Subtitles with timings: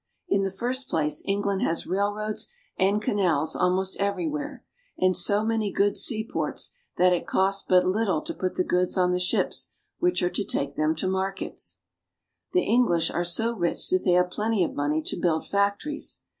[0.27, 4.65] In the first place, England has railroads and canals almost everywhere,
[4.97, 9.11] and so many good seaports that it costs but little to put the goods on
[9.11, 9.69] the ships
[9.99, 11.81] which are to take them to the markets.
[12.51, 16.21] The Eng lish are so rich that they have plenty of money to build factories.